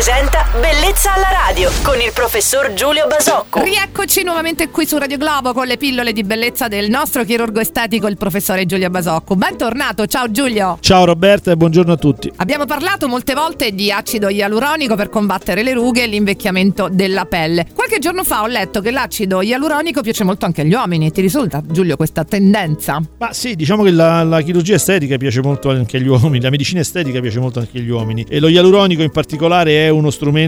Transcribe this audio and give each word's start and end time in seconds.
presenta 0.00 0.49
Bellezza 0.52 1.14
alla 1.14 1.30
radio 1.46 1.70
con 1.84 2.00
il 2.00 2.10
professor 2.12 2.72
Giulio 2.72 3.06
Basocco. 3.06 3.62
Rieccoci 3.62 4.24
nuovamente 4.24 4.68
qui 4.68 4.84
su 4.84 4.98
Radio 4.98 5.16
Globo 5.16 5.52
con 5.52 5.64
le 5.68 5.76
pillole 5.76 6.12
di 6.12 6.24
bellezza 6.24 6.66
del 6.66 6.90
nostro 6.90 7.22
chirurgo 7.22 7.60
estetico, 7.60 8.08
il 8.08 8.16
professore 8.16 8.66
Giulio 8.66 8.90
Basocco. 8.90 9.36
Bentornato, 9.36 10.06
ciao 10.06 10.28
Giulio. 10.32 10.78
Ciao 10.80 11.04
Roberta 11.04 11.52
e 11.52 11.56
buongiorno 11.56 11.92
a 11.92 11.96
tutti. 11.96 12.32
Abbiamo 12.34 12.64
parlato 12.64 13.06
molte 13.06 13.34
volte 13.34 13.70
di 13.70 13.92
acido 13.92 14.28
ialuronico 14.28 14.96
per 14.96 15.08
combattere 15.08 15.62
le 15.62 15.72
rughe 15.72 16.02
e 16.02 16.06
l'invecchiamento 16.08 16.88
della 16.90 17.26
pelle. 17.26 17.66
Qualche 17.72 18.00
giorno 18.00 18.24
fa 18.24 18.42
ho 18.42 18.48
letto 18.48 18.80
che 18.80 18.90
l'acido 18.90 19.42
ialuronico 19.42 20.00
piace 20.00 20.24
molto 20.24 20.46
anche 20.46 20.62
agli 20.62 20.74
uomini. 20.74 21.12
Ti 21.12 21.20
risulta, 21.20 21.62
Giulio, 21.64 21.94
questa 21.94 22.24
tendenza? 22.24 23.00
Ma 23.18 23.32
sì, 23.32 23.54
diciamo 23.54 23.84
che 23.84 23.92
la, 23.92 24.24
la 24.24 24.40
chirurgia 24.40 24.74
estetica 24.74 25.16
piace 25.16 25.42
molto 25.42 25.70
anche 25.70 25.98
agli 25.98 26.08
uomini, 26.08 26.42
la 26.42 26.50
medicina 26.50 26.80
estetica 26.80 27.20
piace 27.20 27.38
molto 27.38 27.60
anche 27.60 27.78
agli 27.78 27.88
uomini 27.88 28.26
e 28.28 28.40
lo 28.40 28.48
ialuronico 28.48 29.02
in 29.02 29.12
particolare 29.12 29.86
è 29.86 29.88
uno 29.90 30.10
strumento 30.10 30.38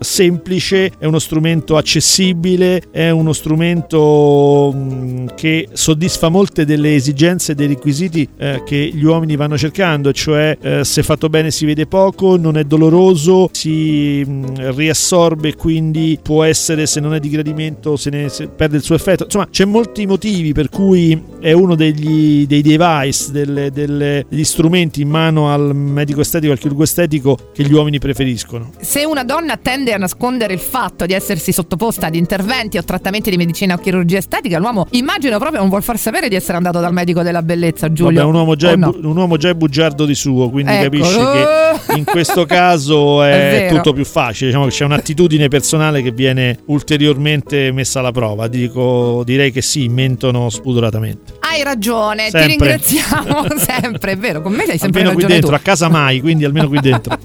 semplice, 0.00 0.92
è 0.98 1.04
uno 1.04 1.18
strumento 1.18 1.76
accessibile, 1.76 2.82
è 2.90 3.10
uno 3.10 3.32
strumento 3.32 4.72
mh, 4.72 5.34
che 5.34 5.68
soddisfa 5.72 6.28
molte 6.28 6.64
delle 6.64 6.94
esigenze 6.94 7.52
e 7.52 7.54
dei 7.54 7.66
requisiti 7.68 8.28
eh, 8.36 8.62
che 8.64 8.90
gli 8.92 9.04
uomini 9.04 9.36
vanno 9.36 9.56
cercando, 9.56 10.12
cioè 10.12 10.56
eh, 10.60 10.84
se 10.84 11.02
fatto 11.02 11.28
bene 11.28 11.50
si 11.50 11.64
vede 11.64 11.86
poco, 11.86 12.36
non 12.36 12.56
è 12.56 12.64
doloroso, 12.64 13.48
si 13.52 14.24
mh, 14.24 14.74
riassorbe 14.74 15.54
quindi 15.54 16.18
può 16.22 16.42
essere 16.44 16.86
se 16.86 17.00
non 17.00 17.14
è 17.14 17.20
di 17.20 17.28
gradimento 17.28 17.96
se 17.96 18.10
ne 18.10 18.28
perde 18.54 18.76
il 18.76 18.82
suo 18.82 18.94
effetto. 18.94 19.24
Insomma, 19.24 19.48
c'è 19.50 19.64
molti 19.64 20.06
motivi 20.06 20.52
per 20.52 20.68
cui 20.68 21.20
è 21.44 21.52
uno 21.52 21.74
degli, 21.74 22.46
dei 22.46 22.62
device, 22.62 23.30
delle, 23.30 23.70
delle, 23.70 24.24
degli 24.26 24.44
strumenti 24.44 25.02
in 25.02 25.10
mano 25.10 25.52
al 25.52 25.76
medico 25.76 26.22
estetico, 26.22 26.52
al 26.52 26.58
chirurgo 26.58 26.84
estetico 26.84 27.36
che 27.52 27.64
gli 27.64 27.72
uomini 27.74 27.98
preferiscono. 27.98 28.70
Se 28.80 29.04
una 29.04 29.24
donna 29.24 29.58
tende 29.58 29.92
a 29.92 29.98
nascondere 29.98 30.54
il 30.54 30.58
fatto 30.58 31.04
di 31.04 31.12
essersi 31.12 31.52
sottoposta 31.52 32.06
ad 32.06 32.14
interventi 32.14 32.78
o 32.78 32.82
trattamenti 32.82 33.28
di 33.28 33.36
medicina 33.36 33.74
o 33.74 33.76
chirurgia 33.76 34.16
estetica, 34.16 34.58
l'uomo 34.58 34.86
immagino 34.92 35.36
proprio 35.36 35.60
non 35.60 35.68
vuol 35.68 35.82
far 35.82 35.98
sapere 35.98 36.30
di 36.30 36.34
essere 36.34 36.56
andato 36.56 36.80
dal 36.80 36.94
medico 36.94 37.20
della 37.20 37.42
bellezza, 37.42 37.92
Giulio. 37.92 38.22
Vabbè, 38.22 38.26
un 38.26 38.34
uomo 38.36 38.56
già, 38.56 38.74
no? 38.74 38.92
bu- 38.92 39.06
un 39.06 39.16
uomo 39.16 39.36
già 39.36 39.50
è 39.50 39.54
bugiardo 39.54 40.06
di 40.06 40.14
suo, 40.14 40.48
quindi 40.48 40.72
Ecco. 40.72 40.82
capisci 40.84 41.18
che 41.18 41.92
in 41.98 42.04
questo 42.04 42.46
caso 42.46 43.22
È 43.22 43.66
è, 43.66 43.68
tutto 43.68 43.92
più 43.92 44.06
facile. 44.06 44.46
Diciamo 44.46 44.64
che 44.64 44.72
c'è 44.72 44.86
un'attitudine 44.86 45.48
personale 45.48 46.00
che 46.00 46.10
viene 46.10 46.60
ulteriormente 46.68 47.70
messa 47.70 47.98
alla 47.98 48.12
prova. 48.12 48.48
Dico, 48.48 49.20
direi 49.26 49.52
che 49.52 49.60
sì, 49.60 49.88
mentono 49.88 50.48
spudoratamente. 50.48 51.33
Hai 51.54 51.62
ragione, 51.62 52.24
ti 52.24 52.30
Sempre. 52.30 52.46
ringraziamo 52.46 53.46
sempre, 53.58 54.12
è 54.12 54.16
vero, 54.16 54.42
con 54.42 54.52
me 54.52 54.64
hai 54.64 54.76
sempre 54.78 55.00
almeno 55.02 55.12
qui 55.12 55.22
ragione 55.22 55.40
dentro, 55.40 55.50
tu. 55.50 55.54
a 55.54 55.58
casa 55.60 55.88
mai, 55.88 56.20
quindi 56.20 56.44
almeno 56.44 56.66
qui 56.68 56.80
dentro. 56.80 57.16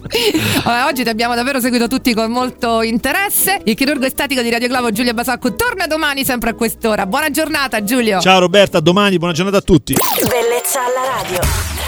Vabbè, 0.63 0.83
oggi 0.86 1.03
ti 1.03 1.09
abbiamo 1.09 1.33
davvero 1.33 1.59
seguito 1.59 1.88
tutti 1.88 2.13
con 2.13 2.30
molto 2.31 2.81
interesse. 2.83 3.59
Il 3.63 3.73
chirurgo 3.75 4.05
estetico 4.05 4.41
di 4.41 4.49
Radio 4.52 4.67
Globo 4.67 4.91
Giulio 4.91 5.13
Basacco 5.13 5.55
torna 5.55 5.88
domani 5.88 6.23
sempre 6.23 6.52
a 6.52 6.53
quest'ora. 6.53 7.05
Buona 7.08 7.31
giornata 7.31 7.83
Giulio. 7.83 8.19
Ciao 8.19 8.39
Roberta, 8.39 8.77
a 8.77 8.81
domani, 8.81 9.17
buona 9.17 9.33
giornata 9.33 9.58
a 9.58 9.61
tutti. 9.61 9.94
Bellezza 9.94 10.80
alla 10.80 11.21
radio. 11.23 11.78